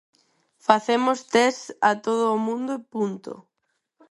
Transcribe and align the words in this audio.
Facemos 0.67 1.19
tests 1.33 1.67
a 1.89 1.91
todo 2.05 2.23
o 2.35 2.41
mundo 2.47 2.69
e 2.77 2.85
punto. 2.93 3.33